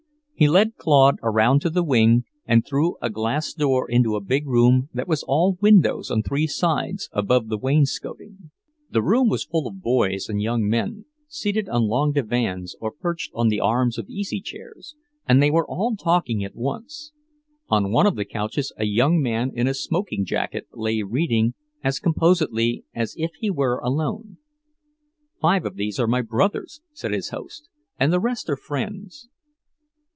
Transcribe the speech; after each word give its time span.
He 0.33 0.49
led 0.49 0.75
Claude 0.75 1.19
around 1.21 1.61
to 1.61 1.69
the 1.69 1.83
wing, 1.83 2.23
and 2.47 2.65
through 2.65 2.97
a 2.99 3.11
glass 3.11 3.53
door 3.53 3.87
into 3.87 4.15
a 4.15 4.21
big 4.23 4.47
room 4.47 4.89
that 4.91 5.07
was 5.07 5.21
all 5.21 5.59
windows 5.61 6.09
on 6.09 6.23
three 6.23 6.47
sides, 6.47 7.07
above 7.11 7.47
the 7.47 7.59
wainscoting. 7.59 8.49
The 8.89 9.03
room 9.03 9.29
was 9.29 9.43
full 9.45 9.67
of 9.67 9.83
boys 9.83 10.27
and 10.27 10.41
young 10.41 10.67
men, 10.67 11.05
seated 11.27 11.69
on 11.69 11.83
long 11.87 12.11
divans 12.11 12.75
or 12.81 12.91
perched 12.91 13.31
on 13.35 13.49
the 13.49 13.59
arms 13.59 13.99
of 13.99 14.09
easy 14.09 14.39
chairs, 14.41 14.95
and 15.27 15.43
they 15.43 15.51
were 15.51 15.67
all 15.67 15.95
talking 15.95 16.43
at 16.43 16.55
once. 16.55 17.11
On 17.69 17.91
one 17.91 18.07
of 18.07 18.15
the 18.15 18.25
couches 18.25 18.73
a 18.77 18.85
young 18.85 19.21
man 19.21 19.51
in 19.53 19.67
a 19.67 19.75
smoking 19.75 20.25
jacket 20.25 20.65
lay 20.73 21.03
reading 21.03 21.53
as 21.83 21.99
composedly 21.99 22.83
as 22.95 23.13
if 23.15 23.29
he 23.41 23.51
were 23.51 23.77
alone. 23.83 24.39
"Five 25.39 25.65
of 25.67 25.75
these 25.75 25.99
are 25.99 26.07
my 26.07 26.23
brothers," 26.23 26.81
said 26.93 27.11
his 27.11 27.29
host, 27.29 27.69
"and 27.99 28.11
the 28.11 28.19
rest 28.19 28.49
are 28.49 28.57
friends." 28.57 29.27